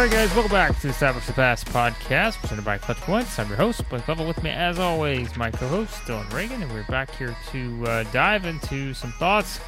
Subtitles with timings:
[0.00, 3.38] Right, guys, welcome back to the Establish the Pass podcast presented by Clutch Points.
[3.38, 4.26] I'm your host, Blake Level.
[4.26, 8.46] With me, as always, my co-host Dylan Reagan, and we're back here to uh, dive
[8.46, 9.60] into some thoughts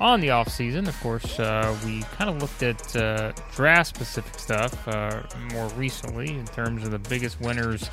[0.00, 0.86] on the offseason.
[0.86, 6.44] Of course, uh, we kind of looked at uh, draft-specific stuff uh, more recently in
[6.44, 7.90] terms of the biggest winners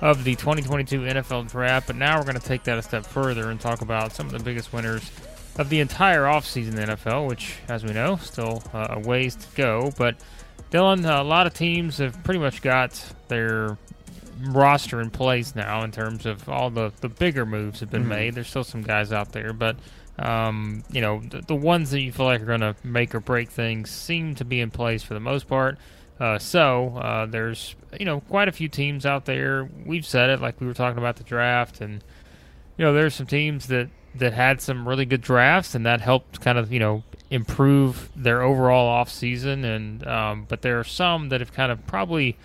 [0.00, 3.50] of the 2022 NFL Draft, but now we're going to take that a step further
[3.50, 5.10] and talk about some of the biggest winners
[5.56, 9.36] of the entire offseason in the NFL, which, as we know, still uh, a ways
[9.36, 10.16] to go, but
[10.70, 13.78] Dylan, a lot of teams have pretty much got their
[14.40, 18.08] roster in place now in terms of all the, the bigger moves have been Mm-hmm.
[18.10, 18.34] made.
[18.34, 19.76] There's still some guys out there, but
[20.18, 23.20] um, you know the, the ones that you feel like are going to make or
[23.20, 25.78] break things seem to be in place for the most part.
[26.20, 29.68] Uh, so uh, there's you know quite a few teams out there.
[29.86, 32.02] We've said it like we were talking about the draft, and
[32.76, 36.40] you know there's some teams that that had some really good drafts, and that helped
[36.40, 39.64] kind of you know improve their overall off season.
[39.64, 42.36] And um, but there are some that have kind of probably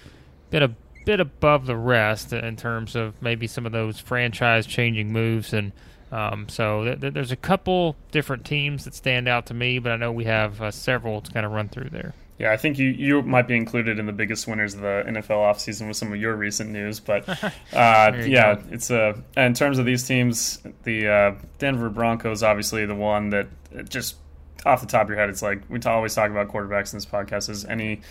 [0.49, 5.11] been a bit above the rest in terms of maybe some of those franchise changing
[5.11, 5.53] moves.
[5.53, 5.71] And
[6.11, 9.91] um, so th- th- there's a couple different teams that stand out to me, but
[9.91, 12.13] I know we have uh, several to kind of run through there.
[12.39, 15.29] Yeah, I think you, you might be included in the biggest winners of the NFL
[15.29, 17.01] offseason with some of your recent news.
[17.01, 18.63] But uh, yeah, go.
[18.71, 23.47] it's uh, in terms of these teams, the uh, Denver Broncos obviously the one that
[23.89, 24.15] just
[24.65, 27.05] off the top of your head, it's like we always talk about quarterbacks in this
[27.05, 27.49] podcast.
[27.49, 28.01] As any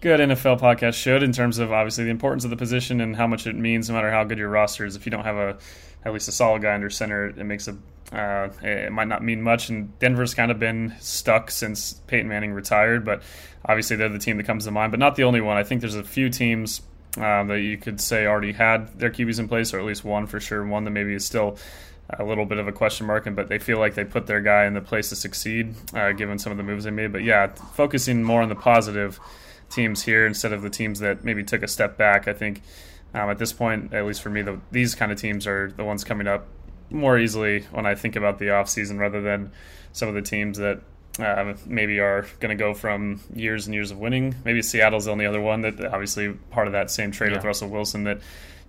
[0.00, 3.26] good NFL podcast should, in terms of obviously the importance of the position and how
[3.26, 4.96] much it means, no matter how good your roster is.
[4.96, 5.58] If you don't have a
[6.04, 7.76] at least a solid guy under center, it makes a
[8.12, 9.70] uh, it might not mean much.
[9.70, 13.22] And Denver's kind of been stuck since Peyton Manning retired, but
[13.64, 15.56] obviously they're the team that comes to mind, but not the only one.
[15.56, 16.82] I think there's a few teams
[17.16, 20.26] um, that you could say already had their QBs in place, or at least one
[20.26, 20.64] for sure.
[20.64, 21.56] One that maybe is still
[22.10, 24.40] a little bit of a question mark, and but they feel like they put their
[24.40, 27.12] guy in the place to succeed, uh, given some of the moves they made.
[27.12, 29.18] But yeah, focusing more on the positive
[29.70, 32.28] teams here instead of the teams that maybe took a step back.
[32.28, 32.62] I think
[33.14, 35.84] um, at this point, at least for me, the, these kind of teams are the
[35.84, 36.46] ones coming up
[36.90, 39.50] more easily when I think about the offseason rather than
[39.92, 40.80] some of the teams that
[41.18, 44.34] uh, maybe are going to go from years and years of winning.
[44.44, 47.68] Maybe Seattle's the only other one that obviously part of that same trade with Russell
[47.68, 48.20] Wilson that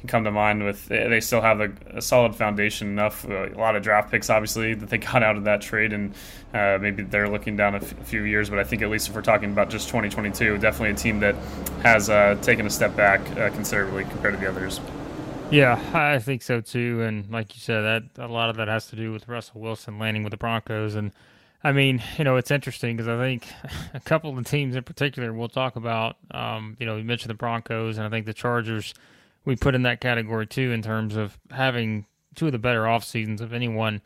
[0.08, 3.76] come to mind with they still have a, a solid foundation enough uh, a lot
[3.76, 6.14] of draft picks obviously that they got out of that trade and
[6.54, 9.16] uh, maybe they're looking down a f- few years but I think at least if
[9.16, 11.36] we're talking about just 2022 definitely a team that
[11.84, 14.80] has uh, taken a step back uh, considerably compared to the others
[15.52, 17.04] Yeah, I think so too.
[17.04, 20.00] And like you said, that a lot of that has to do with Russell Wilson
[20.00, 20.96] landing with the Broncos.
[20.96, 21.12] And
[21.64, 23.48] I mean, you know, it's interesting because I think
[23.94, 26.18] a couple of the teams in particular we'll talk about.
[26.32, 28.94] Um, you know, you mentioned the Broncos, and I think the Chargers
[29.46, 33.04] we put in that category too in terms of having two of the better off
[33.04, 34.02] seasons of anyone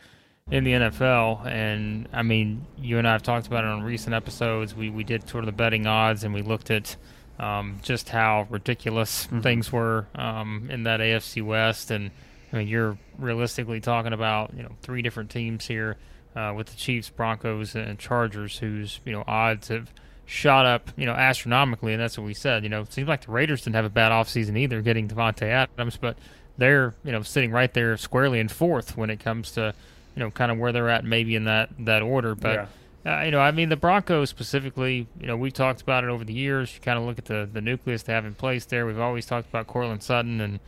[0.51, 1.45] in the NFL.
[1.45, 4.75] And I mean, you and I have talked about it on recent episodes.
[4.75, 6.95] We we did sort of the betting odds, and we looked at
[7.39, 11.91] um, just how ridiculous things were um, in that AFC West.
[11.91, 12.11] And
[12.51, 15.97] I mean, you're realistically talking about you know three different teams here
[16.35, 19.91] uh, with the Chiefs, Broncos, and Chargers, whose you know odds have
[20.29, 22.63] shot up you know astronomically, and that's what we said.
[22.63, 25.43] You know, it seems like the Raiders didn't have a bad offseason either, getting Davante
[25.43, 26.17] Adams, but
[26.57, 29.73] they're you know sitting right there squarely in fourth when it comes to
[30.15, 32.53] you know kind of where they're at maybe in that that order, but.
[32.53, 32.65] Yeah.
[33.05, 36.25] Uh, you know, I mean, the Broncos specifically, you know, we've talked about it over
[36.25, 36.75] the years.
[36.75, 38.85] You kind of look at the, the nucleus they have in place there.
[38.85, 40.59] We've always talked about Courtland Sutton and,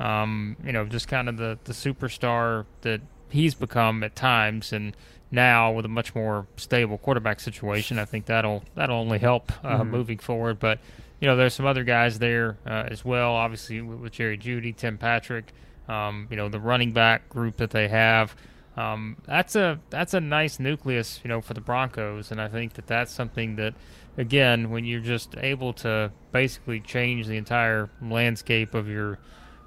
[0.00, 4.72] um, you know, just kind of the, the superstar that he's become at times.
[4.72, 4.96] And
[5.30, 9.84] now with a much more stable quarterback situation, I think that'll that'll only help uh,
[9.84, 10.58] moving forward.
[10.58, 10.78] But,
[11.20, 14.74] you know, there's some other guys there uh, as well, obviously with, with Jerry Jeudy,
[14.74, 15.52] Tim Patrick,
[15.88, 18.34] um, you know, the running back group that they have.
[18.76, 22.74] Um, that's a that's a nice nucleus, you know, for the Broncos, and I think
[22.74, 23.74] that that's something that,
[24.16, 29.18] again, when you're just able to basically change the entire landscape of your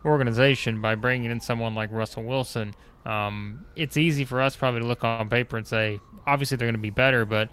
[0.06, 2.74] organization by bringing in someone like Russell Wilson,
[3.06, 6.76] um, it's easy for us probably to look on paper and say, obviously they're going
[6.76, 7.50] to be better, but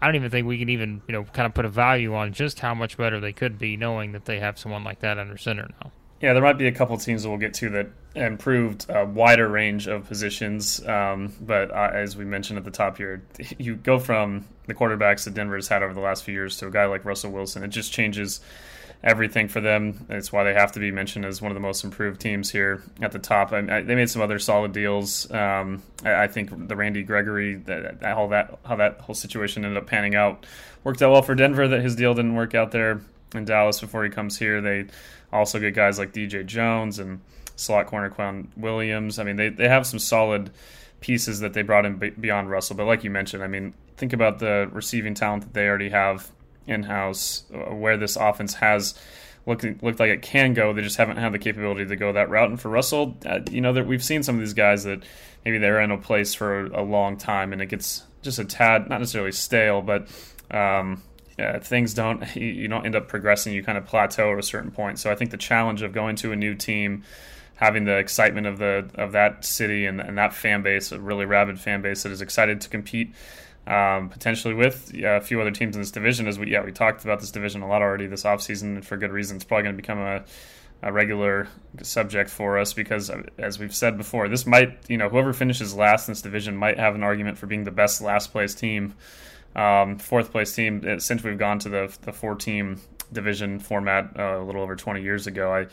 [0.00, 2.32] I don't even think we can even you know kind of put a value on
[2.32, 5.36] just how much better they could be, knowing that they have someone like that under
[5.36, 5.92] center now.
[6.20, 9.48] Yeah, there might be a couple teams that we'll get to that improved a wider
[9.48, 10.84] range of positions.
[10.84, 13.24] Um, but uh, as we mentioned at the top here,
[13.58, 16.70] you go from the quarterbacks that Denver's had over the last few years to a
[16.70, 17.62] guy like Russell Wilson.
[17.62, 18.40] It just changes
[19.02, 20.06] everything for them.
[20.08, 22.82] It's why they have to be mentioned as one of the most improved teams here
[23.00, 23.52] at the top.
[23.52, 25.30] I, I, they made some other solid deals.
[25.30, 29.80] Um, I, I, think the Randy Gregory, that, all that how that whole situation ended
[29.80, 30.46] up panning out,
[30.84, 31.68] worked out well for Denver.
[31.68, 33.00] That his deal didn't work out there
[33.34, 34.60] in Dallas before he comes here.
[34.60, 34.86] They
[35.32, 37.20] also get guys like DJ Jones and
[37.56, 39.18] slot corner K'Waun Williams.
[39.18, 40.50] I mean, they, they have some solid
[41.00, 42.76] pieces that they brought in beyond Russell.
[42.76, 46.30] But like you mentioned, I mean, think about the receiving talent that they already have
[46.68, 48.94] in house, uh, where this offense has
[49.46, 50.72] looked looked like it can go.
[50.72, 52.50] They just haven't had the capability to go that route.
[52.50, 55.02] And for Russell, uh, you know, that we've seen some of these guys that
[55.44, 58.88] maybe they're in a place for a long time, and it gets just a tad,
[58.88, 60.08] not necessarily stale, but
[60.50, 61.02] um,
[61.38, 63.52] uh, things don't you don't end up progressing.
[63.52, 64.98] You kind of plateau at a certain point.
[64.98, 67.04] So I think the challenge of going to a new team,
[67.54, 71.24] having the excitement of the of that city and, and that fan base, a really
[71.24, 73.14] rabid fan base that is excited to compete.
[73.68, 77.04] Um, potentially with a few other teams in this division, as we yeah we talked
[77.04, 79.36] about this division a lot already this offseason and for good reason.
[79.36, 80.24] It's probably going to become a
[80.80, 81.48] a regular
[81.82, 85.74] subject for us because, uh, as we've said before, this might, you know, whoever finishes
[85.74, 88.94] last in this division might have an argument for being the best last place team
[89.56, 92.80] um, fourth place team uh, since we've gone to the the four team
[93.12, 95.52] division format uh, a little over 20 years ago.
[95.52, 95.66] I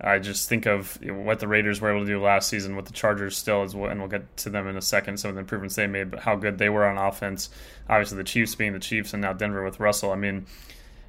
[0.00, 2.92] I just think of what the Raiders were able to do last season with the
[2.92, 5.18] Chargers still is, and we'll get to them in a second.
[5.18, 7.48] Some of the improvements they made, but how good they were on offense.
[7.88, 10.10] Obviously, the Chiefs being the Chiefs, and now Denver with Russell.
[10.10, 10.46] I mean,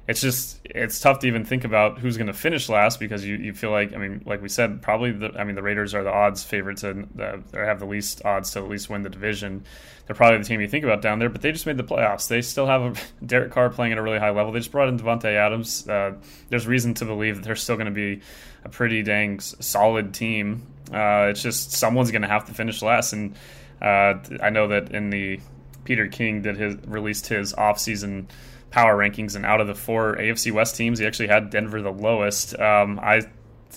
[0.08, 3.36] it's just it's tough to even think about who's going to finish last because you,
[3.36, 6.04] you feel like I mean like we said probably the I mean the Raiders are
[6.04, 9.10] the odds favorites and the, they have the least odds to at least win the
[9.10, 9.64] division.
[10.06, 12.28] They're probably the team you think about down there, but they just made the playoffs.
[12.28, 12.94] They still have a,
[13.26, 14.52] Derek Carr playing at a really high level.
[14.52, 15.88] They just brought in Davante Adams.
[15.88, 16.14] Uh,
[16.48, 18.20] there's reason to believe that they're still going to be
[18.64, 20.64] a pretty dang solid team.
[20.92, 23.34] Uh, it's just someone's going to have to finish last, and
[23.82, 25.40] uh, I know that in the
[25.82, 28.26] Peter King did his released his offseason–
[28.76, 31.90] power rankings, and out of the four AFC West teams, he actually had Denver the
[31.90, 32.54] lowest.
[32.60, 33.22] Um, I,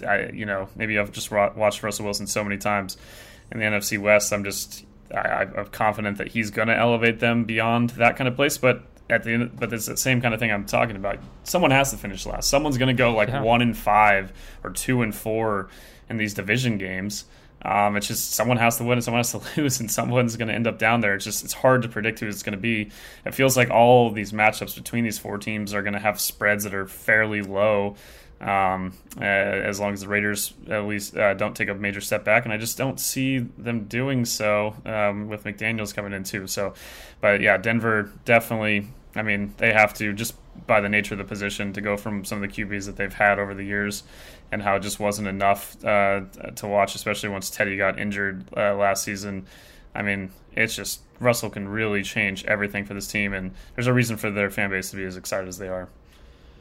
[0.05, 2.97] I, you know, maybe I've just watched Russell Wilson so many times
[3.49, 4.33] in the NFC West.
[4.33, 4.83] I'm just,
[5.15, 8.57] I, am confident that he's going to elevate them beyond that kind of place.
[8.57, 11.19] But at the end, but it's the same kind of thing I'm talking about.
[11.45, 12.49] Someone has to finish last.
[12.49, 13.41] Someone's going to go like yeah.
[13.41, 14.33] one and five
[14.65, 15.69] or two and four
[16.09, 17.23] in these division games.
[17.63, 20.47] Um, it's just someone has to win and someone has to lose, and someone's going
[20.47, 21.15] to end up down there.
[21.15, 22.89] It's just it's hard to predict who it's going to be.
[23.25, 26.63] It feels like all these matchups between these four teams are going to have spreads
[26.63, 27.95] that are fairly low,
[28.39, 32.23] um, uh, as long as the Raiders at least uh, don't take a major step
[32.23, 32.45] back.
[32.45, 36.47] And I just don't see them doing so um, with McDaniels coming in too.
[36.47, 36.73] So,
[37.19, 38.87] but yeah, Denver definitely.
[39.15, 40.35] I mean, they have to just
[40.69, 43.13] by the nature of the position to go from some of the QBs that they've
[43.13, 44.03] had over the years
[44.51, 46.21] and how it just wasn't enough uh,
[46.55, 49.47] to watch, especially once Teddy got injured uh, last season.
[49.95, 53.93] I mean, it's just Russell can really change everything for this team, and there's a
[53.93, 55.89] reason for their fan base to be as excited as they are.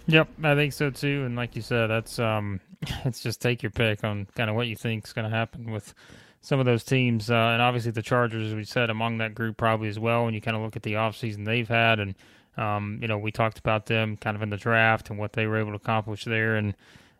[0.06, 1.25] Yep, I think so too.
[1.26, 2.60] And like you said, that's um,
[3.05, 5.70] it's just take your pick on kind of what you think is going to happen
[5.70, 5.93] with
[6.40, 9.58] some of those teams, uh, and obviously the Chargers, as we said, among that group
[9.58, 10.25] probably as well.
[10.25, 12.14] When you kind of look at the offseason they've had, and
[12.58, 15.46] um, you know, we talked about them kind of in the draft and what they
[15.46, 16.75] were able to accomplish there, and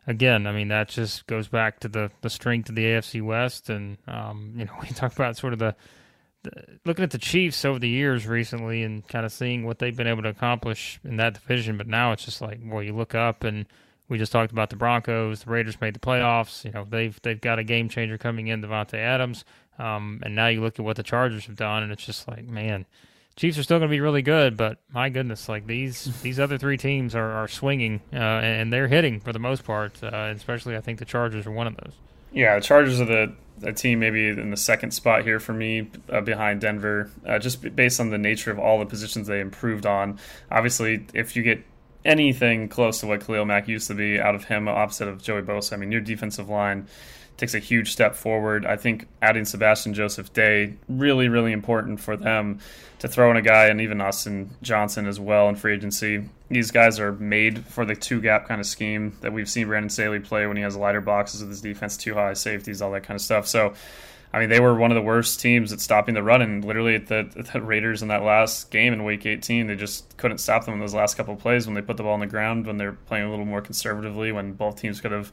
[0.09, 3.69] again, I mean, that just goes back to the, the strength of the AFC West.
[3.69, 5.75] And, um, you know, we talk about sort of the,
[6.43, 6.51] the,
[6.85, 10.07] looking at the Chiefs over the years recently and kind of seeing what they've been
[10.07, 11.77] able to accomplish in that division.
[11.77, 13.65] But now it's just like, well, you look up and
[14.09, 15.43] we just talked about the Broncos.
[15.43, 16.65] The Raiders made the playoffs.
[16.65, 19.45] You know, they've they've got a game changer coming in, Davante Adams.
[19.77, 22.45] Um, and now you look at what the Chargers have done, and it's just like,
[22.45, 22.85] man,
[23.39, 26.57] Chiefs are still going to be really good, but my goodness, like these these other
[26.57, 30.03] three teams are, are swinging uh, and they're hitting for the most part.
[30.03, 31.93] Uh, especially, I think the Chargers are one of those.
[32.33, 35.89] Yeah, the Chargers are the, the team maybe in the second spot here for me
[36.11, 39.85] uh, behind Denver, uh, just based on the nature of all the positions they improved
[39.85, 40.19] on.
[40.51, 41.63] Obviously, if you get
[42.03, 45.43] anything close to what Khalil Mack used to be out of him, opposite of Joey
[45.43, 46.87] Bosa, I mean, your defensive line
[47.39, 48.65] takes a huge step forward.
[48.65, 52.59] I think adding Sebastian Joseph Day really, really important for them
[52.99, 56.25] to throw in a guy and even Austin Johnson as well in free agency.
[56.49, 59.89] These guys are made for the two gap kind of scheme that we've seen Brandon
[59.89, 63.03] Staley play when he has lighter boxes with his defense, two high safeties, all that
[63.03, 63.47] kind of stuff.
[63.47, 63.73] So
[64.31, 66.93] I mean, they were one of the worst teams at stopping the run, and literally
[66.93, 70.65] at the, the Raiders in that last game in Week 18, they just couldn't stop
[70.65, 72.77] them in those last couple plays when they put the ball on the ground, when
[72.77, 75.31] they're playing a little more conservatively, when both teams could have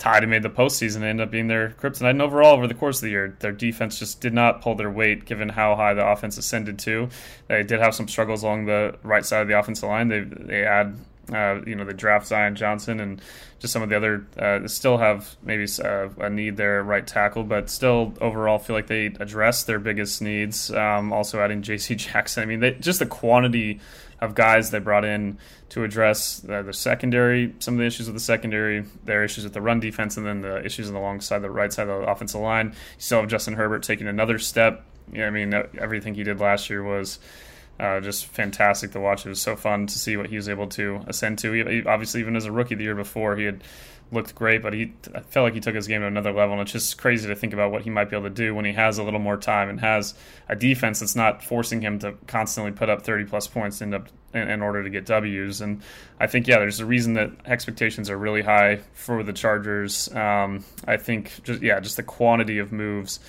[0.00, 2.10] tied and made the postseason and ended up being their kryptonite.
[2.10, 4.90] And overall, over the course of the year, their defense just did not pull their
[4.90, 7.08] weight given how high the offense ascended to.
[7.46, 10.08] They did have some struggles along the right side of the offensive line.
[10.08, 10.96] They they add
[11.32, 13.20] uh, you know, they draft Zion Johnson and
[13.58, 17.44] just some of the other uh, still have maybe uh, a need there right tackle,
[17.44, 20.72] but still overall feel like they address their biggest needs.
[20.72, 21.94] Um, also adding J.C.
[21.96, 22.42] Jackson.
[22.42, 23.80] I mean, they, just the quantity
[24.20, 25.38] of guys they brought in
[25.70, 29.54] to address the, the, secondary, some of the issues with the secondary, their issues with
[29.54, 32.02] the run defense, and then the issues on the long side, the right side of
[32.02, 32.68] the offensive line.
[32.68, 34.84] You still have Justin Herbert taking another step.
[35.12, 37.18] Yeah, I mean, everything he did last year was
[37.78, 39.24] uh, just fantastic to watch.
[39.24, 41.52] It was so fun to see what he was able to ascend to.
[41.52, 43.62] He, obviously, even as a rookie the year before, he had
[44.12, 46.54] looked great, but he I felt like he took his game to another level.
[46.54, 48.64] And it's just crazy to think about what he might be able to do when
[48.64, 50.14] he has a little more time and has
[50.48, 54.48] a defense that's not forcing him to constantly put up 30 plus points in, in,
[54.48, 55.60] in order to get W's.
[55.60, 55.82] And
[56.18, 60.14] I think, yeah, there's a reason that expectations are really high for the Chargers.
[60.14, 63.20] Um, I think, just yeah, just the quantity of moves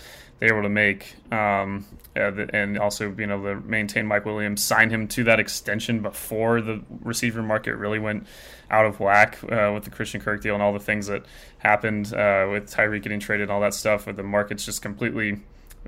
[0.41, 4.89] they were able to make, um, and also being able to maintain Mike Williams, sign
[4.89, 8.27] him to that extension before the receiver market really went
[8.69, 11.25] out of whack uh, with the Christian Kirk deal and all the things that
[11.59, 14.05] happened uh, with Tyreek getting traded and all that stuff.
[14.05, 15.39] Where the market's just completely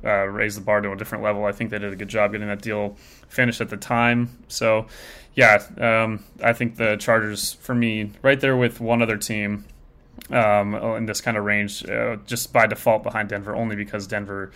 [0.04, 1.46] uh, raised the bar to a different level.
[1.46, 4.44] I think they did a good job getting that deal finished at the time.
[4.48, 4.88] So,
[5.36, 9.66] yeah, um, I think the Chargers, for me, right there with one other team
[10.30, 14.52] um, in this kind of range, uh, just by default behind Denver, only because Denver.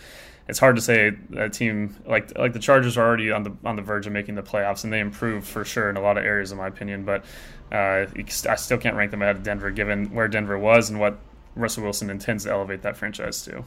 [0.50, 3.76] It's hard to say a team like like the Chargers are already on the on
[3.76, 6.24] the verge of making the playoffs, and they improved for sure in a lot of
[6.24, 7.04] areas, in my opinion.
[7.04, 7.26] But
[7.72, 8.06] uh,
[8.50, 11.20] I still can't rank them ahead of Denver, given where Denver was and what
[11.56, 13.66] Russell Wilson intends to elevate that franchise to.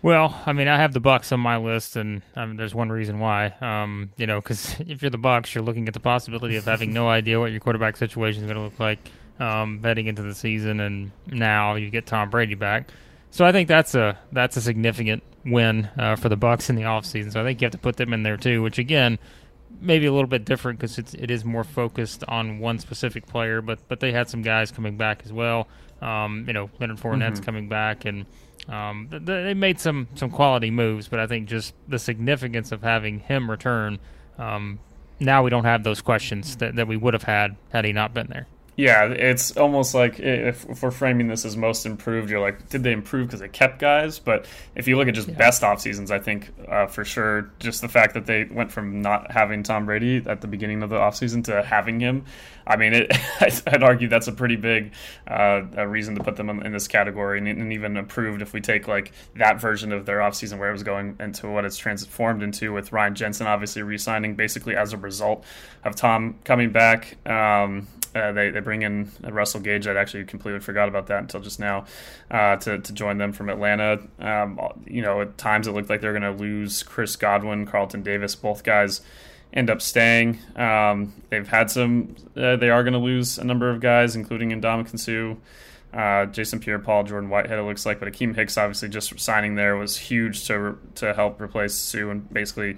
[0.00, 3.18] Well, I mean, I have the Bucks on my list, and um, there's one reason
[3.18, 3.54] why.
[3.60, 6.92] Um, you know, because if you're the Bucks, you're looking at the possibility of having
[6.92, 10.34] no idea what your quarterback situation is going to look like um, heading into the
[10.34, 12.90] season, and now you get Tom Brady back.
[13.30, 16.82] So I think that's a that's a significant win uh, for the Bucks in the
[16.82, 17.32] offseason.
[17.32, 19.18] So I think you have to put them in there too, which again
[19.80, 23.60] maybe a little bit different because it's more focused on one specific player.
[23.60, 25.68] But but they had some guys coming back as well.
[26.00, 27.44] Um, you know, Leonard Fournette's mm-hmm.
[27.44, 28.26] coming back, and
[28.68, 31.08] um, they made some some quality moves.
[31.08, 33.98] But I think just the significance of having him return.
[34.38, 34.78] Um,
[35.20, 38.14] now we don't have those questions that, that we would have had had he not
[38.14, 38.46] been there.
[38.78, 42.84] Yeah, it's almost like if, if, we're framing this as most improved, you're like, did
[42.84, 44.20] they improve because they kept guys?
[44.20, 45.34] But if you look at just yeah.
[45.34, 49.02] best off seasons, I think uh, for sure, just the fact that they went from
[49.02, 52.24] not having Tom Brady at the beginning of the offseason to having him,
[52.68, 53.12] I mean, it,
[53.66, 54.92] I'd argue that's a pretty big
[55.26, 58.52] uh, a reason to put them in, in this category, and, and, even improved if
[58.52, 61.78] we take like that version of their offseason where it was going into what it's
[61.78, 65.44] transformed into with Ryan Jensen obviously re-signing basically as a result
[65.82, 67.16] of Tom coming back.
[67.28, 69.86] Um, uh, they, they bring in Russell Gage.
[69.86, 71.86] I'd actually completely forgot about that until just now
[72.30, 74.00] uh, to, to join them from Atlanta.
[74.18, 78.02] Um, you know, at times it looked like they're going to lose Chris Godwin, Carlton
[78.02, 78.34] Davis.
[78.34, 79.00] Both guys
[79.52, 80.38] end up staying.
[80.56, 84.60] Um, they've had some, uh, they are going to lose a number of guys, including
[84.96, 85.34] Suh.
[85.90, 89.74] Uh, Jason Pierre-Paul, Jordan Whitehead, it looks like, but Akiem Hicks obviously just signing there
[89.74, 92.76] was huge to to help replace Suh and basically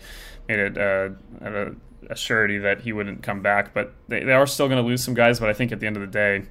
[0.48, 1.08] made it uh,
[1.40, 1.72] a,
[2.08, 3.74] a surety that he wouldn't come back.
[3.74, 5.40] But they, they are still going to lose some guys.
[5.40, 6.44] But I think at the end of the day,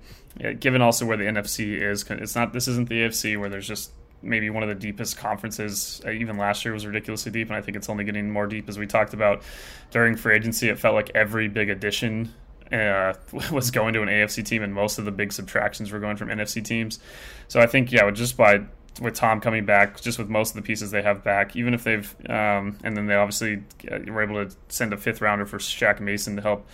[0.60, 3.92] given also where the NFC is, it's not this isn't the AFC where there's just
[4.22, 6.02] maybe one of the deepest conferences.
[6.06, 8.68] Uh, even last year was ridiculously deep, and I think it's only getting more deep
[8.70, 9.44] as we talked about
[9.92, 10.70] during free agency.
[10.70, 12.34] It felt like every big addition
[12.72, 13.14] uh,
[13.52, 16.30] was going to an AFC team, and most of the big subtractions were going from
[16.30, 17.00] NFC teams.
[17.48, 18.62] So I think, yeah, just by
[19.00, 21.84] with Tom coming back, just with most of the pieces they have back, even if
[21.84, 25.58] they've, um, and then they obviously uh, were able to send a fifth rounder for
[25.58, 26.68] Shaq Mason to help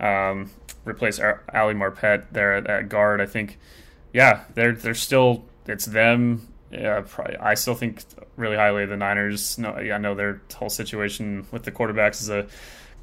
[0.00, 0.50] um,
[0.84, 3.20] replace Ali Marpet there at, at, guard.
[3.20, 3.58] I think,
[4.12, 6.48] yeah, they're they're still it's them.
[6.70, 7.04] Yeah,
[7.40, 8.02] I still think
[8.36, 9.58] really highly of the Niners.
[9.58, 12.46] No, yeah, I know their whole situation with the quarterbacks is a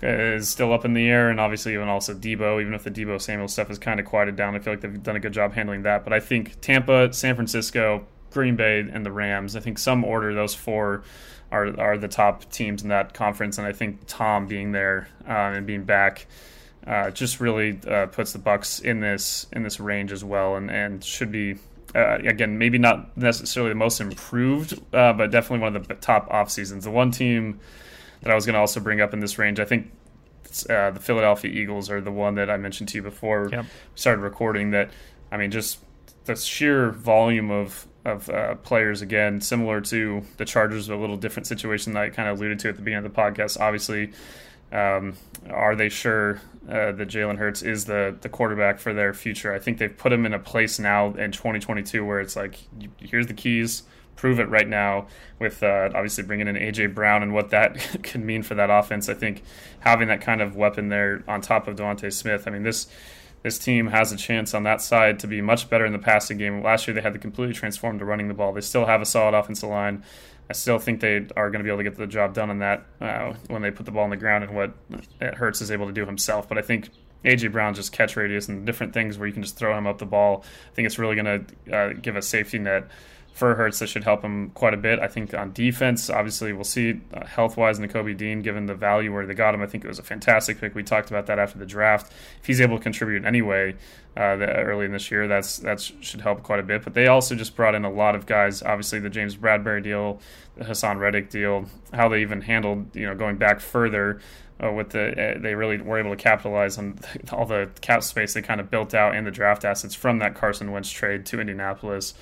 [0.01, 2.61] is still up in the air, and obviously even also Deebo.
[2.61, 5.01] Even if the Deebo Samuel stuff is kind of quieted down, I feel like they've
[5.01, 6.03] done a good job handling that.
[6.03, 9.55] But I think Tampa, San Francisco, Green Bay and the Rams.
[9.55, 11.03] I think some order those four
[11.51, 15.31] are are the top teams in that conference, and I think Tom being there uh,
[15.31, 16.27] and being back
[16.85, 20.69] uh, just really uh, puts the Bucks in this in this range as well, and
[20.69, 21.57] and should be.
[21.95, 26.27] Uh, again, maybe not necessarily the most improved, uh, but definitely one of the top
[26.31, 26.85] off seasons.
[26.85, 27.59] The one team
[28.21, 29.91] that I was going to also bring up in this range, I think
[30.71, 33.65] uh, the Philadelphia Eagles are the one that I mentioned to you before yep.
[33.65, 34.71] we started recording.
[34.71, 34.89] That
[35.31, 35.79] I mean, just
[36.25, 41.47] the sheer volume of of uh, players again, similar to the Chargers, a little different
[41.47, 43.59] situation that I kind of alluded to at the beginning of the podcast.
[43.59, 44.11] Obviously,
[44.71, 45.15] um,
[45.49, 49.53] are they sure uh, that Jalen Hurts is the the quarterback for their future?
[49.53, 52.59] I think they've put him in a place now in 2022 where it's like,
[52.97, 53.83] here's the keys,
[54.15, 55.07] prove it right now.
[55.39, 59.07] With uh, obviously bringing in AJ Brown and what that could mean for that offense,
[59.07, 59.43] I think
[59.79, 62.47] having that kind of weapon there on top of DeVonta Smith.
[62.47, 62.87] I mean this
[63.43, 66.37] this team has a chance on that side to be much better in the passing
[66.37, 66.63] game.
[66.63, 68.53] Last year they had to completely transform to running the ball.
[68.53, 70.03] They still have a solid offensive line.
[70.49, 72.59] I still think they are going to be able to get the job done on
[72.59, 74.73] that uh, when they put the ball on the ground and what
[75.21, 76.49] Hurts is able to do himself.
[76.49, 76.89] But I think
[77.23, 79.97] AJ Brown just catch radius and different things where you can just throw him up
[79.97, 80.43] the ball.
[80.71, 82.87] I think it's really going to uh, give a safety net
[83.33, 84.99] for Hurts that should help him quite a bit.
[84.99, 89.11] I think on defense, obviously, we'll see uh, health wise Nakobe Dean, given the value
[89.11, 89.61] where they got him.
[89.63, 90.75] I think it was a fantastic pick.
[90.75, 92.13] We talked about that after the draft.
[92.39, 93.73] If he's able to contribute anyway
[94.15, 96.83] uh, the, early in this year, that's that should help quite a bit.
[96.83, 98.61] But they also just brought in a lot of guys.
[98.61, 100.21] Obviously, the James Bradberry deal,
[100.55, 104.21] the Haason Reddick deal, how they even handled you know going back further.
[104.63, 106.97] Uh, with the, uh, they really were able to capitalize on
[107.31, 110.35] all the cap space they kind of built out in the draft assets from that
[110.35, 112.13] Carson Wentz trade to Indianapolis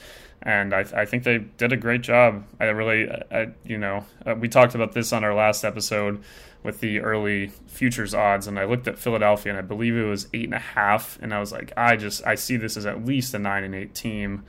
[0.44, 2.44] and I, I, think they did a great job.
[2.60, 6.24] I really, I, you know, uh, we talked about this on our last episode
[6.64, 10.28] with the early futures odds, and I looked at Philadelphia, and I believe it was
[10.34, 13.06] eight and a half, and I was like, I just, I see this as at
[13.06, 14.44] least a nine and eight team.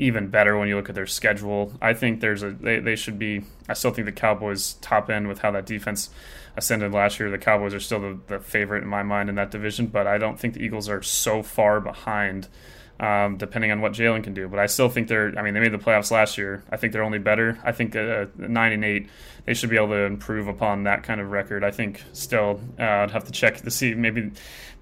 [0.00, 1.72] Even better when you look at their schedule.
[1.82, 3.42] I think there's a they, they should be.
[3.68, 6.10] I still think the Cowboys top end with how that defense
[6.56, 7.32] ascended last year.
[7.32, 10.16] The Cowboys are still the, the favorite in my mind in that division, but I
[10.16, 12.46] don't think the Eagles are so far behind
[13.00, 14.48] um, depending on what Jalen can do.
[14.48, 15.32] But I still think they're.
[15.38, 16.64] I mean, they made the playoffs last year.
[16.70, 17.58] I think they're only better.
[17.62, 19.08] I think uh, nine and eight,
[19.44, 21.62] they should be able to improve upon that kind of record.
[21.64, 24.32] I think still, uh, I'd have to check to see maybe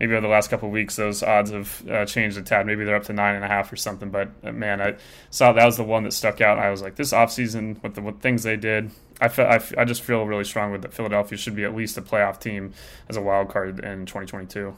[0.01, 2.67] maybe over the last couple of weeks those odds have uh, changed a tad.
[2.67, 4.11] Maybe they're up to nine and a half or something.
[4.11, 4.97] But uh, man, I
[5.31, 6.59] saw that was the one that stuck out.
[6.59, 8.91] I was like, this offseason with the with things they did.
[9.19, 12.03] I, fe- I just feel really strong with that Philadelphia should be at least a
[12.03, 12.75] playoff team
[13.09, 14.77] as a wild card in 2022.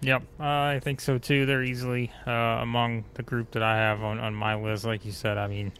[0.00, 1.44] Yep, uh, I think so too.
[1.44, 4.84] They're easily uh, among the group that I have on, on my list.
[4.84, 5.72] Like you said, I mean,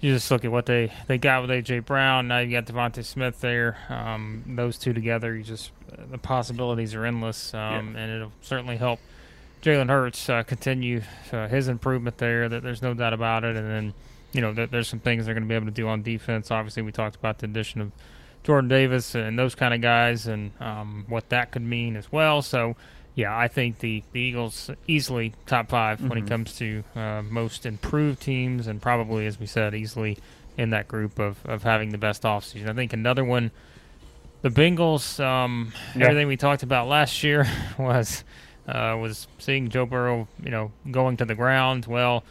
[0.00, 2.28] you just look at what they, they got with AJ Brown.
[2.28, 3.76] Now you got DeVonta Smith there.
[3.88, 5.72] Um, those two together, you just
[6.10, 9.00] the possibilities are endless, um, and it'll certainly help
[9.62, 12.48] Jalen Hurts uh, continue uh, his improvement there.
[12.48, 13.56] That there's no doubt about it.
[13.56, 13.94] And then
[14.32, 16.50] you know there's some things they're going to be able to do on defense.
[16.50, 17.90] Obviously, we talked about the addition of
[18.44, 22.40] Jordan Davis and those kind of guys, and um, what that could mean as well.
[22.40, 22.76] So
[23.18, 26.08] yeah, I think the, the Eagles easily top 5 mm-hmm.
[26.08, 26.28] when it mm-hmm.
[26.28, 30.18] comes to uh, most improved teams, and probably, as we said, easily
[30.56, 32.70] in that group of, of having the best offseason.
[32.70, 33.50] I think another one,
[34.42, 35.18] the Bengals.
[35.18, 36.04] Um, yeah.
[36.04, 37.44] Everything we talked about last year
[37.78, 38.22] was
[38.68, 41.86] uh, was seeing Joe Burrow, you know, going to the ground.
[41.86, 42.22] Well,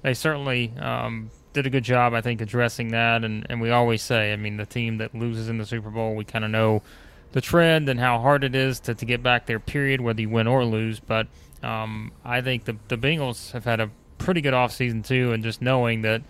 [0.00, 3.24] they certainly um, did a good job, I think, addressing that.
[3.24, 6.14] And, and we always say, I mean, the team that loses in the Super Bowl,
[6.14, 6.80] we kind of know
[7.32, 10.28] the trend and how hard it is to, to get back there, period, whether you
[10.28, 11.00] win or lose.
[11.00, 11.28] But
[11.62, 15.62] um, I think the, the Bengals have had a pretty good offseason, too, and just
[15.62, 16.22] knowing that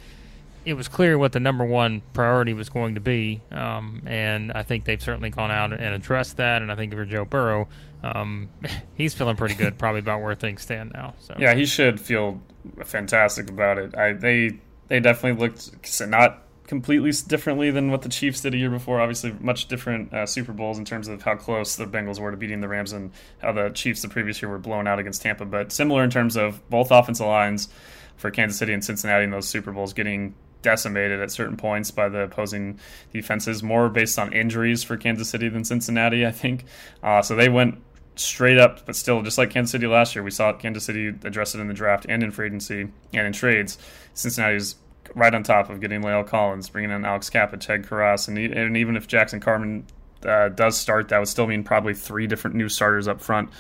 [0.65, 3.41] it was clear what the number one priority was going to be.
[3.51, 6.63] Um, and I think they've certainly gone out and addressed that.
[6.63, 7.69] And I think for Joe Burrow,
[8.03, 8.49] um,
[8.95, 11.15] he's feeling pretty good, probably about where things stand now.
[11.21, 12.41] So yeah, he should feel
[12.85, 13.97] fantastic about it.
[13.97, 14.59] I, they
[14.89, 19.01] they definitely looked not completely differently than what the Chiefs did a year before.
[19.01, 22.37] Obviously, much different uh, Super Bowls in terms of how close the Bengals were to
[22.37, 23.11] beating the Rams and
[23.43, 25.45] how the Chiefs the previous year were blown out against Tampa.
[25.45, 27.71] But similar in terms of both offensive lines
[28.17, 32.09] for Kansas City and Cincinnati in those Super Bowls getting decimated at certain points by
[32.09, 32.79] the opposing
[33.13, 36.67] defenses, more based on injuries for Kansas City than Cincinnati, I think.
[37.03, 37.83] Uh, so they went
[38.15, 41.53] straight up, but still, just like Kansas City last year, we saw Kansas City address
[41.53, 43.77] it in the draft and in free agency and in trades.
[44.15, 44.77] Cincinnati's
[45.15, 48.77] right on top of getting La'el Collins, bringing in Alex Cappa, Ted Karras, and, and
[48.77, 49.87] even if Jackson Carman
[50.25, 53.51] uh, does start, that would still mean probably three different new starters up front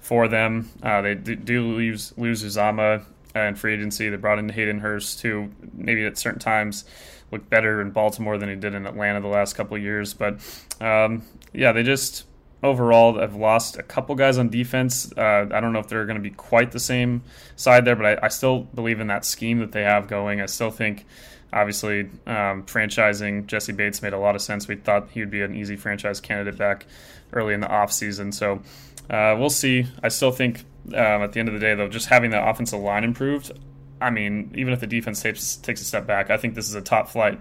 [0.00, 0.70] for them.
[0.82, 3.04] Uh, they do lose lose Uzomah
[3.34, 4.08] in free agency.
[4.08, 6.84] They brought in Hayden Hurst, who maybe at certain times
[7.30, 10.14] looked better in Baltimore than he did in Atlanta the last couple of years.
[10.14, 10.34] But
[10.80, 12.24] um, yeah, they just
[12.62, 15.12] overall have lost a couple guys on defense.
[15.16, 17.22] Uh, I don't know if they're going to be quite the same
[17.54, 20.40] side there, but I, I, still believe in that scheme that they have going.
[20.40, 21.04] I still think,
[21.52, 24.68] obviously, um, franchising Jessie Bates made a lot of sense.
[24.68, 26.86] We thought he would be an easy franchise candidate back
[27.32, 28.32] early in the offseason.
[28.32, 28.62] So
[29.10, 29.86] uh, we'll see.
[30.02, 32.80] I still think um, at the end of the day, though, just having the offensive
[32.80, 33.52] line improved,
[34.00, 36.74] I mean, even if the defense takes, takes a step back, I think this is
[36.74, 37.40] a top flight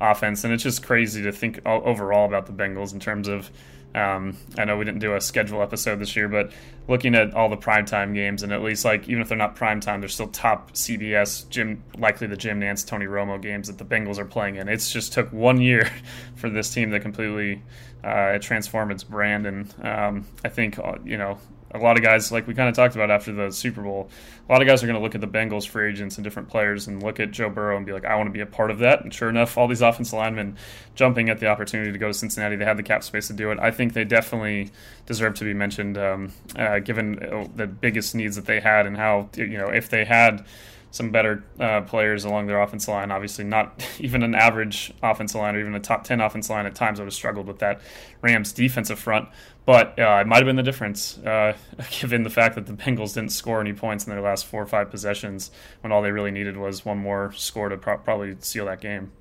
[0.00, 0.44] offense.
[0.44, 3.50] And it's just crazy to think overall about the Bengals in terms of
[3.94, 6.52] Um, I know we didn't do a schedule episode this year, but
[6.88, 10.00] looking at all the primetime games, and at least like even if they're not primetime,
[10.00, 14.18] they're still top CBS Jim likely the Jim Nantz, Tony Romo games that the Bengals
[14.18, 14.68] are playing in.
[14.68, 15.90] It's just took one year
[16.36, 17.62] for this team to completely
[18.02, 21.38] uh, transform its brand, and um, I think uh, you know
[21.74, 24.10] a lot of guys, like we kind of talked about after the Super Bowl,
[24.48, 26.48] a lot of guys are going to look at the Bengals free agents and different
[26.48, 28.70] players and look at Joe Burrow and be like, I want to be a part
[28.70, 29.02] of that.
[29.02, 30.56] And sure enough, all these offensive linemen
[30.94, 33.50] jumping at the opportunity to go to Cincinnati, they had the cap space to do
[33.50, 33.58] it.
[33.58, 34.70] I think they definitely
[35.06, 38.96] deserve to be mentioned, um, uh, given uh, the biggest needs that they had and
[38.96, 40.44] how, you know, if they had
[40.92, 43.10] some better uh, players along their offensive line.
[43.10, 46.74] Obviously, not even an average offensive line or even a top 10 offensive line at
[46.74, 47.80] times would have struggled with that
[48.20, 49.28] Rams defensive front.
[49.64, 51.56] But uh, it might have been the difference, uh,
[52.00, 54.66] given the fact that the Bengals didn't score any points in their last four or
[54.66, 55.50] five possessions
[55.80, 59.12] when all they really needed was one more score to pro- probably seal that game.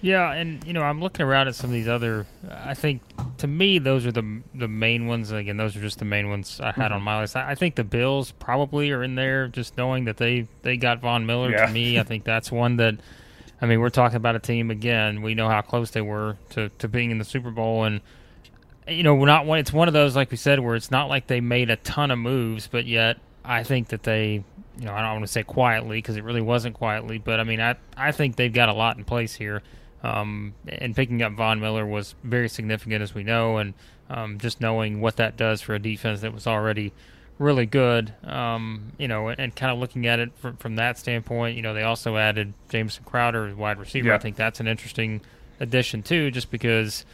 [0.00, 2.26] Yeah, and you know, I'm looking around at some of these other.
[2.48, 3.02] I think
[3.38, 5.32] to me, those are the the main ones.
[5.32, 6.94] Again, those are just the main ones I had mm-hmm.
[6.94, 7.36] on my list.
[7.36, 11.00] I, I, think the Bills probably are in there, just knowing that they they got
[11.00, 11.50] Von Miller.
[11.50, 11.66] Yeah.
[11.66, 12.96] To me, I think that's one that.
[13.60, 15.20] I mean, we're talking about a team again.
[15.20, 18.00] We know how close they were to to being in the Super Bowl, and
[18.86, 19.58] you know, we're not one.
[19.58, 22.12] It's one of those, like we said, where it's not like they made a ton
[22.12, 24.44] of moves, but yet I think that they,
[24.78, 27.44] you know, I don't want to say quietly because it really wasn't quietly, but I
[27.44, 29.62] mean, I I think they've got a lot in place here.
[30.02, 33.74] Um, and picking up Von Miller was very significant, as we know, and
[34.08, 36.92] um, just knowing what that does for a defense that was already
[37.38, 40.98] really good, um, you know, and, and, kind of looking at it from, from that
[40.98, 44.08] standpoint, you know, they also added Jamison Crowder, wide receiver.
[44.08, 44.16] Yeah.
[44.16, 45.20] I think that's an interesting
[45.60, 47.04] addition too, just because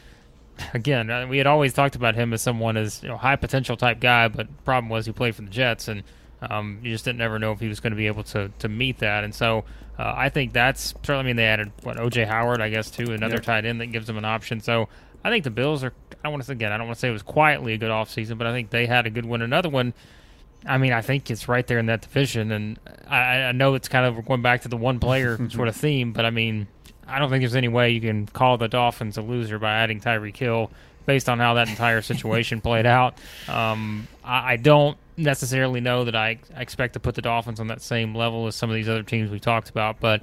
[0.73, 3.77] again, uh, we had always talked about him as someone as you know high potential
[3.77, 6.03] type guy, but problem was he played for the Jets, and
[6.50, 8.68] um, you just didn't never know if he was going to be able to to
[8.68, 9.24] meet that.
[9.24, 9.64] And so
[9.98, 11.20] uh, I think that's certainly.
[11.20, 13.42] I mean, they added what OJ Howard, I guess, too, another yep.
[13.42, 14.61] tight end that gives them an option.
[14.61, 14.88] So
[15.22, 15.92] I think the Bills are.
[16.24, 16.72] I want to say again.
[16.72, 18.87] I don't want to say it was quietly a good offseason, but I think they
[18.87, 19.42] had a good one.
[19.42, 19.94] Another one.
[20.66, 23.88] I mean, I think it's right there in that division, and I, I know it's
[23.88, 26.68] kind of going back to the one player sort of theme, but I mean,
[27.07, 30.00] I don't think there's any way you can call the Dolphins a loser by adding
[30.00, 30.70] Tyreek Hill
[31.07, 33.18] based on how that entire situation played out.
[33.48, 37.83] Um, I, I, don't necessarily know that I, expect to put the Dolphins on that
[37.83, 40.22] same level as some of these other teams we talked about, but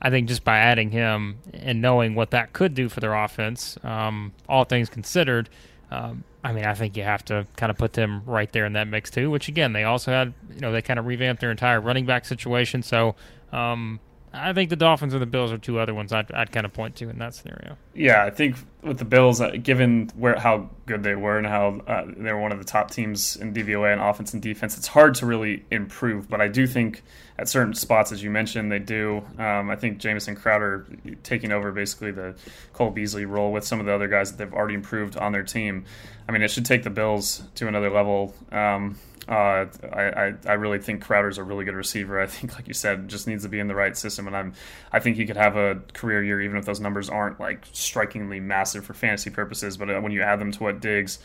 [0.00, 3.78] I think just by adding him and knowing what that could do for their offense,
[3.84, 5.48] um, all things considered,
[5.92, 8.72] um, I mean, I think you have to kind of put them right there in
[8.72, 9.30] that mix too.
[9.30, 12.24] Which again, they also had, you know, they kind of revamped their entire running back
[12.24, 12.82] situation.
[12.82, 13.14] So
[13.52, 14.00] um,
[14.34, 16.72] I think the Dolphins and the Bills are two other ones I'd, I'd kind of
[16.72, 17.76] point to in that scenario.
[17.94, 21.80] Yeah, I think with the Bills, uh, given where how good they were and how
[21.86, 24.86] uh, they were one of the top teams in DVOA and offense and defense, it's
[24.86, 26.30] hard to really improve.
[26.30, 27.02] But I do think
[27.38, 29.22] at certain spots, as you mentioned, they do.
[29.38, 30.86] Um, I think Jamison Crowder
[31.22, 32.34] taking over basically the
[32.72, 35.42] Cole Beasley role with some of the other guys that they've already improved on their
[35.42, 35.84] team.
[36.28, 38.34] I mean, it should take the Bills to another level.
[38.50, 38.96] Um,
[39.28, 42.20] uh, I, I really think Crowder's a really good receiver.
[42.20, 44.54] I think, like you said, just needs to be in the right system, and I'm
[44.90, 48.40] I think he could have a career year even if those numbers aren't like strikingly
[48.40, 49.76] massive for fantasy purposes.
[49.76, 51.18] But uh, when you add them to what Diggs,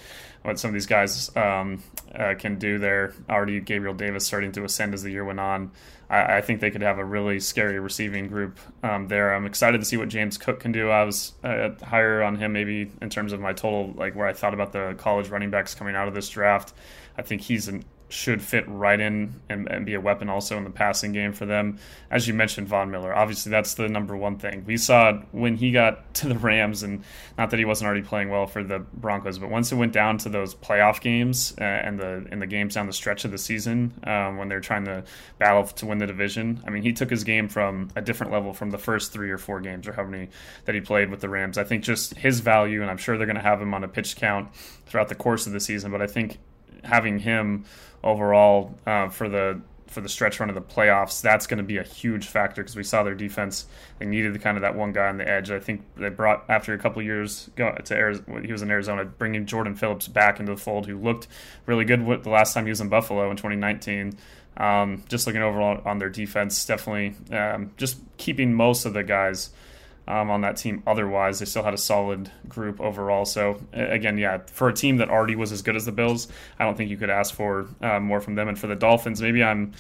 [0.43, 1.81] what some of these guys um,
[2.13, 5.71] uh, can do there, already Gabriel Davis starting to ascend as the year went on.
[6.10, 9.34] I, I think they could have a really scary receiving group um, there.
[9.34, 10.89] I'm excited to see what James Cook can do.
[10.89, 14.34] I was uh, higher on him maybe in terms of my total, like where I
[14.34, 16.74] thought about the college running backs coming out of this draft.
[17.17, 20.63] I think he's an should fit right in and, and, be a weapon also in
[20.63, 21.78] the passing game for them.
[22.10, 24.63] As you mentioned, Von Miller, obviously that's the number one thing.
[24.65, 27.04] We saw when he got to the Rams, and
[27.38, 30.17] not that he wasn't already playing well for the Broncos, but once it went down
[30.20, 33.38] to those playoff games uh, and the in the games down the stretch of the
[33.38, 35.04] season um, when they're trying to
[35.38, 38.54] battle to win the division, I mean, he took his game from a different level
[38.54, 40.30] from the first three or four games or how many
[40.65, 41.58] that he played with the Rams.
[41.58, 43.88] I think just his value, and I'm sure they're going to have him on a
[43.88, 44.54] pitch count
[44.86, 46.38] throughout the course of the season, but I think
[46.84, 47.66] having him
[48.04, 51.78] overall uh, for the for the stretch run of the playoffs, that's going to be
[51.78, 53.66] a huge factor because we saw their defense.
[54.00, 55.50] They needed kind of that one guy on the edge.
[55.50, 59.46] I think they brought after a couple years to Arizona, he was in Arizona, bringing
[59.46, 61.28] Jordan Phillips back into the fold, who looked
[61.66, 64.18] really good the last time he was in Buffalo in 2019.
[64.58, 69.52] Um, just looking overall on their defense, definitely um, just keeping most of the guys
[70.08, 70.84] um, on that team.
[70.88, 73.26] Otherwise, they still had a solid group overall.
[73.26, 76.28] So again, yeah, for a team that already was as good as the Bills,
[76.60, 78.48] I don't think you could ask for uh, more from them.
[78.48, 79.74] And for the Dolphins, maybe I'm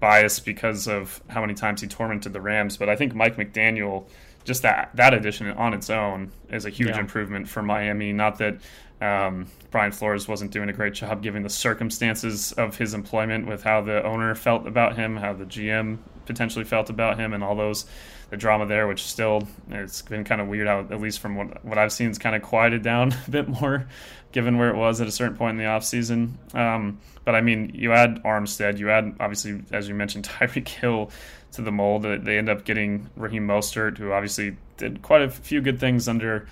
[0.00, 4.06] biased because of how many times he tormented the Rams, but I think Mike McDaniel,
[4.44, 7.00] just that that addition on its own is a huge yeah.
[7.00, 8.12] improvement for Miami.
[8.12, 8.58] Not that
[9.00, 13.62] um, Brian Flores wasn't doing a great job given the circumstances of his employment with
[13.62, 17.56] how the owner felt about him, how the GM potentially felt about him and all
[17.56, 17.86] those
[18.30, 21.64] the drama there, which still it's been kind of weird how at least from what
[21.64, 23.86] what I've seen, it's kind of quieted down a bit more,
[24.32, 26.32] given where it was at a certain point in the offseason.
[26.54, 31.10] Um, but I mean, you add Armstead, you add obviously as you mentioned Tyreek Hill
[31.52, 32.02] to the mold.
[32.02, 36.46] They end up getting Raheem Mostert, who obviously did quite a few good things under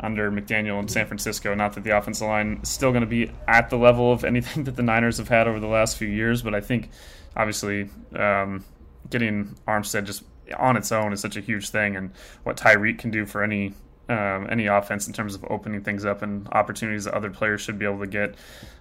[0.00, 1.54] under McDaniel in San Francisco.
[1.54, 4.64] Not that the offensive line is still going to be at the level of anything
[4.64, 6.90] that the Niners have had over the last few years, but I think
[7.36, 8.64] obviously um,
[9.10, 10.22] getting Armstead just
[10.56, 12.10] on its own is such a huge thing, and
[12.42, 13.74] what Tyreek can do for any
[14.08, 17.78] um, any offense in terms of opening things up and opportunities that other players should
[17.78, 18.36] be able to get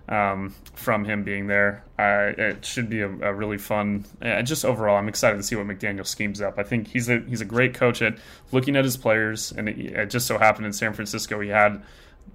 [0.08, 1.84] um, from him being there.
[2.00, 4.06] Uh, it should be a, a really fun.
[4.22, 6.58] Uh, just overall, I'm excited to see what McDaniel schemes up.
[6.58, 8.18] I think he's a he's a great coach at
[8.52, 11.82] looking at his players, and it, it just so happened in San Francisco he had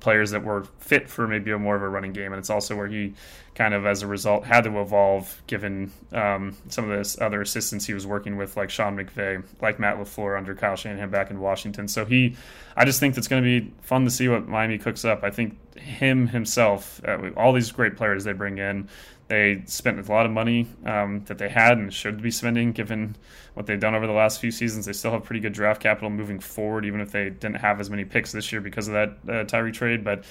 [0.00, 2.76] players that were fit for maybe a more of a running game, and it's also
[2.76, 3.14] where he
[3.54, 7.84] kind of as a result had to evolve given um, some of the other assistants
[7.84, 11.38] he was working with, like Sean McVay, like Matt LaFleur under Kyle Shanahan back in
[11.38, 11.86] Washington.
[11.86, 12.34] So he,
[12.76, 15.22] I just think it's going to be fun to see what Miami cooks up.
[15.22, 18.88] I think him himself, uh, all these great players they bring in,
[19.32, 23.16] they spent a lot of money um, that they had and should be spending given
[23.54, 24.84] what they've done over the last few seasons.
[24.84, 27.88] They still have pretty good draft capital moving forward, even if they didn't have as
[27.88, 30.04] many picks this year because of that uh, Tyree trade.
[30.04, 30.24] But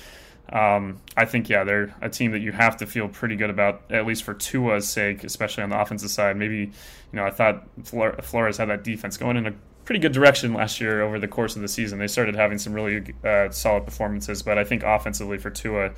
[0.51, 3.83] um, I think, yeah, they're a team that you have to feel pretty good about,
[3.89, 6.35] at least for Tua's sake, especially on the offensive side.
[6.35, 6.71] Maybe, you
[7.13, 9.53] know, I thought Flores had that defense going in a
[9.85, 11.99] pretty good direction last year over the course of the season.
[11.99, 15.91] They started having some really uh, solid performances, but I think offensively for Tua,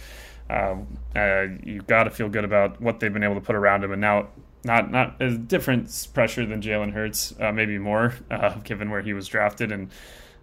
[0.49, 0.75] uh,
[1.15, 3.91] uh, you've got to feel good about what they've been able to put around him.
[3.91, 4.29] And now,
[4.63, 9.13] not not a different pressure than Jalen Hurts, uh, maybe more, uh, given where he
[9.13, 9.89] was drafted and.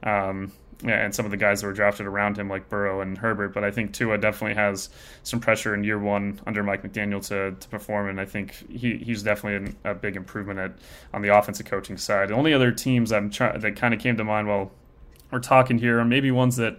[0.02, 3.52] Um, and some of the guys that were drafted around him, like Burrow and Herbert.
[3.52, 4.88] But I think Tua definitely has
[5.22, 8.96] some pressure in year one under Mike McDaniel to, to perform, and I think he,
[8.96, 10.72] he's definitely a big improvement at
[11.12, 12.30] on the offensive coaching side.
[12.30, 14.70] The only other teams I'm try, that kind of came to mind while
[15.30, 16.78] we're talking here are maybe ones that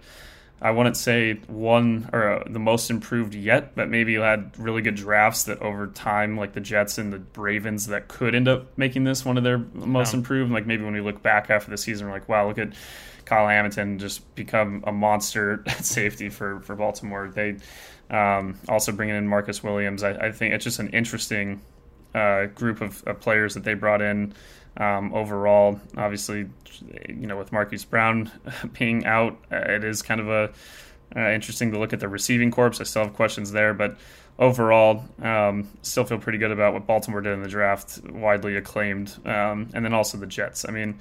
[0.62, 4.80] I wouldn't say one or uh, the most improved yet, but maybe you had really
[4.80, 8.78] good drafts that over time, like the Jets and the Ravens, that could end up
[8.78, 10.18] making this one of their most yeah.
[10.18, 10.52] improved.
[10.52, 12.74] Like maybe when we look back after the season, we're like, wow, look at
[13.32, 17.32] Kyle Hamilton just become a monster at safety for for Baltimore.
[17.34, 17.56] They
[18.10, 20.02] um, also bringing in Marcus Williams.
[20.02, 21.62] I, I, think it's just an interesting
[22.14, 24.34] uh, group of, of, players that they brought in.
[24.76, 26.46] Um, overall, obviously,
[27.08, 28.30] you know, with Marquise Brown
[28.78, 30.52] being out, uh, it is kind of a
[31.16, 32.78] uh, interesting to look at the receiving corps.
[32.80, 33.96] I still have questions there, but
[34.38, 39.16] overall, um, still feel pretty good about what Baltimore did in the draft, widely acclaimed,
[39.24, 40.66] um, and then also the Jets.
[40.68, 40.98] I mean,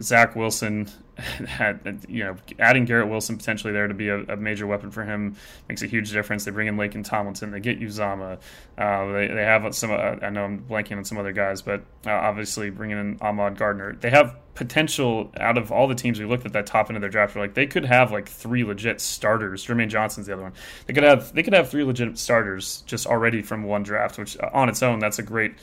[0.00, 0.88] Zach Wilson
[1.46, 5.04] had, you know, adding Garrett Wilson potentially there to be a, a, major weapon for
[5.04, 5.36] him
[5.68, 6.44] makes a huge difference.
[6.44, 8.38] They bring in Laken Tomlinson, they get Uzomah.
[8.76, 11.82] uh, they, they have some, uh, I know I'm blanking on some other guys, but
[12.06, 13.94] uh, obviously bringing in Ahmad Gardner.
[13.94, 17.00] They have potential out of all the teams we looked at that top end of
[17.00, 17.36] their draft.
[17.36, 19.66] Like they could have like three legit starters.
[19.66, 20.52] Jermaine Johnson's the other one.
[20.86, 24.38] They could have they could have three legit starters just already from one draft, which
[24.38, 25.54] uh, on its own that's a great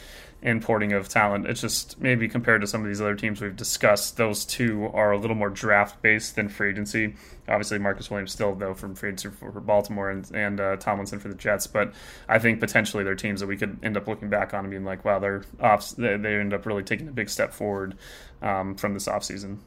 [0.41, 1.45] importing of talent.
[1.45, 5.11] It's just maybe compared to some of these other teams we've discussed, those two are
[5.11, 7.15] a little more draft based than free agency.
[7.47, 11.27] Obviously, Marcus Williams still though from free agency for Baltimore and, and uh, Tomlinson for
[11.27, 11.93] the Jets, but
[12.27, 14.85] I think potentially they're teams that we could end up looking back on and being
[14.85, 15.91] like, wow, they're off.
[15.91, 17.95] They, they end up really taking a big step forward
[18.41, 19.59] um, from this offseason.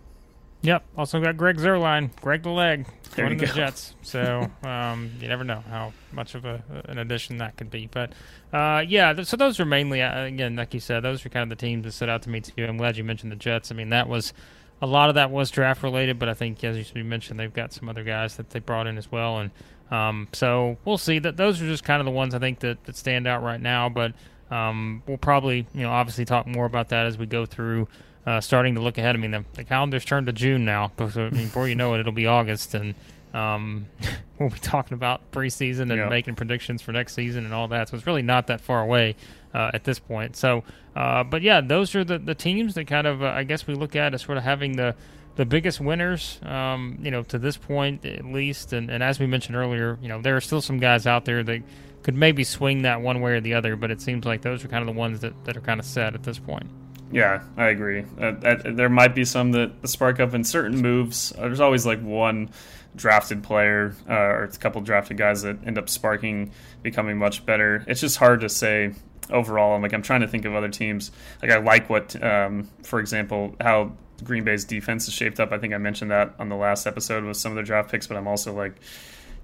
[0.65, 0.83] Yep.
[0.97, 3.95] Also got Greg Zuerlein, Greg the Leg, one of the Jets.
[4.01, 7.87] So um, you never know how much of a, an addition that could be.
[7.87, 8.13] But
[8.51, 11.57] uh, yeah, so those are mainly uh, again, like you said, those are kind of
[11.57, 12.65] the teams that stood out to me too.
[12.65, 13.71] I'm glad you mentioned the Jets.
[13.71, 14.33] I mean, that was
[14.81, 17.75] a lot of that was draft related, but I think as you mentioned, they've got
[17.75, 19.51] some other guys that they brought in as well, and
[19.91, 21.19] um, so we'll see.
[21.19, 23.61] That those are just kind of the ones I think that, that stand out right
[23.61, 23.91] now.
[23.91, 24.15] But
[24.51, 27.89] um, we'll probably, you know, obviously talk more about that as we go through
[28.27, 29.15] uh, starting to look ahead.
[29.15, 30.93] I mean, the, the calendar's turned to June now.
[30.99, 32.95] So, I mean, before you know it, it'll be August, and
[33.33, 33.87] um,
[34.39, 37.89] we'll be talking about preseason and making predictions for next season and all that.
[37.89, 39.17] So it's really not that far away
[39.53, 40.37] uh, at this point.
[40.37, 40.65] So,
[40.97, 43.75] uh, but yeah, those are the, the teams that kind of uh, I guess we
[43.75, 44.95] look at as sort of having the
[45.37, 48.73] the biggest winners, um, you know, to this point at least.
[48.73, 51.43] And, and as we mentioned earlier, you know, there are still some guys out there
[51.43, 51.61] that
[52.05, 54.69] could maybe swing that one way or the other, but it seems like those are
[54.69, 56.71] kind of the ones that, that are kind of set at this point.
[57.13, 58.05] Yeah, I agree.
[58.19, 61.33] Uh, uh, there might be some that spark up in certain moves.
[61.37, 62.51] Uh, there's always like one
[62.97, 67.85] drafted player uh, or a couple drafted guys that end up sparking, becoming much better.
[67.87, 68.95] It's just hard to say
[69.31, 69.75] overall.
[69.75, 71.13] I'm like I'm trying to think of other teams.
[71.43, 75.53] Like I like what, um, for example, how Green Bay's defense is shaped up.
[75.53, 78.07] I think I mentioned that on the last episode with some of their draft picks,
[78.07, 78.77] but I'm also like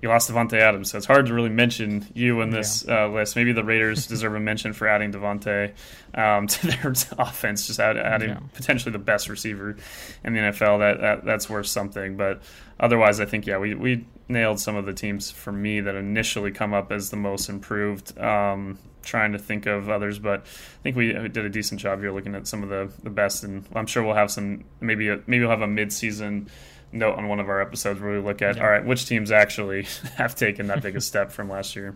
[0.03, 3.05] you lost Davante Adams, so it's hard to really mention you in this yeah.
[3.05, 3.37] uh, list.
[3.37, 5.75] Maybe the Raiders deserve a mention for adding Davante
[6.15, 8.41] um, to their offense, just add, adding yeah.
[8.55, 9.77] potentially the best receiver
[10.25, 10.79] in the NFL.
[10.79, 12.17] That, that that's worth something.
[12.17, 12.43] But
[12.79, 16.51] otherwise, I think yeah, we we nailed some of the teams for me that initially
[16.51, 18.19] come up as the most improved.
[18.19, 22.13] Um, trying to think of others, but I think we did a decent job here
[22.13, 25.21] looking at some of the, the best, and I'm sure we'll have some maybe a,
[25.27, 26.51] maybe we'll have a mid season
[26.92, 28.62] note on one of our episodes where we look at yeah.
[28.62, 29.83] all right, which teams actually
[30.16, 31.94] have taken that biggest step from last year.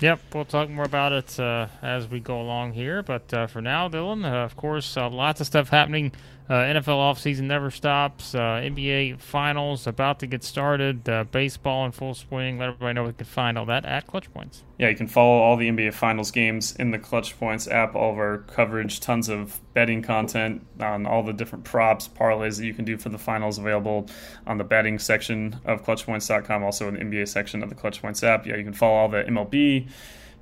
[0.00, 3.04] Yep, we'll talk more about it uh, as we go along here.
[3.04, 6.10] But uh, for now, Dylan, uh, of course, uh, lots of stuff happening
[6.52, 8.34] uh, NFL offseason never stops.
[8.34, 11.08] Uh, NBA finals about to get started.
[11.08, 12.58] Uh, baseball in full swing.
[12.58, 14.62] Let everybody know we can find all that at Clutch Points.
[14.78, 17.94] Yeah, you can follow all the NBA finals games in the Clutch Points app.
[17.94, 22.66] All of our coverage, tons of betting content on all the different props, parlays that
[22.66, 24.08] you can do for the finals available
[24.46, 26.62] on the betting section of ClutchPoints.com.
[26.62, 28.46] Also in the NBA section of the Clutch Points app.
[28.46, 29.88] Yeah, you can follow all the MLB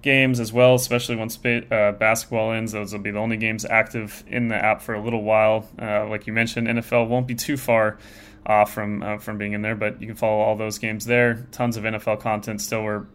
[0.02, 2.72] games as well, especially once uh, basketball ends.
[2.72, 5.68] Those will be the only games active in the app for a little while.
[5.80, 7.98] Uh, like you mentioned, NFL won't be too far
[8.46, 11.46] off from uh, from being in there, but you can follow all those games there.
[11.52, 12.60] Tons of NFL content.
[12.60, 13.06] Still, we're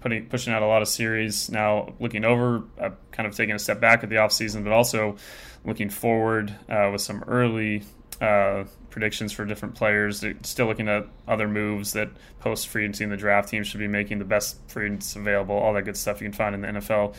[0.00, 1.94] putting pushing out a lot of series now.
[2.00, 5.16] Looking over, uh, kind of taking a step back at the off season, but also
[5.64, 7.82] looking forward uh, with some early
[8.20, 10.24] uh, predictions for different players.
[10.42, 13.88] Still looking at other moves that post free agency in the draft teams should be
[13.88, 15.56] making the best free agents available.
[15.56, 17.14] All that good stuff you can find in the NFL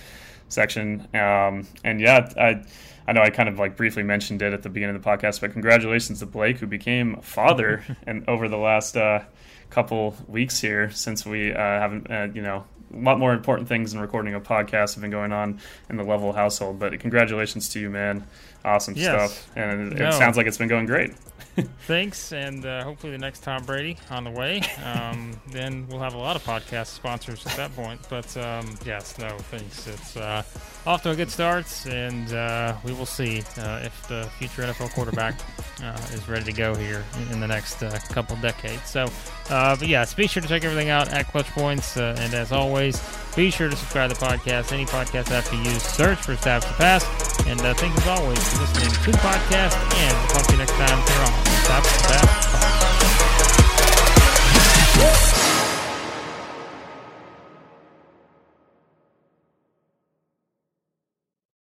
[0.49, 1.07] section.
[1.13, 2.63] Um, and yeah, I.
[3.05, 5.41] I know I kind of like briefly mentioned it at the beginning of the podcast,
[5.41, 9.23] but congratulations to Blake, who became a father, and over the last uh,
[9.69, 13.91] couple weeks here, since we uh, haven't, uh, you know, a lot more important things
[13.91, 16.79] than recording a podcast have been going on in the Level household.
[16.79, 18.25] But congratulations to you, man!
[18.63, 19.31] Awesome yes.
[19.31, 20.09] stuff, and it, no.
[20.09, 21.13] it sounds like it's been going great.
[21.87, 24.61] thanks, and uh, hopefully the next Tom Brady on the way.
[24.83, 28.01] Um, then we'll have a lot of podcast sponsors at that point.
[28.09, 29.87] But um, yes, no, thanks.
[29.87, 30.43] It's uh,
[30.87, 34.93] off to a good start, and uh, we will see uh, if the future NFL
[34.93, 35.39] quarterback
[35.83, 38.89] uh, is ready to go here in, in the next uh, couple decades.
[38.89, 39.07] So,
[39.47, 43.01] but yes, be sure to check everything out at Clutch Points, and as always,
[43.35, 44.71] be sure to subscribe to the podcast.
[44.71, 47.03] Any podcast app you use, search for Stabs to Pass.
[47.45, 50.71] And thanks as always for listening to the podcast, and we'll talk to you next
[50.71, 52.23] time stop, stop.